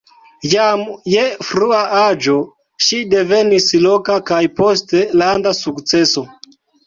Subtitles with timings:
[0.51, 0.79] Jam
[1.11, 2.37] je frua aĝo
[2.87, 6.27] ŝi devenis loka kaj poste landa sukceso.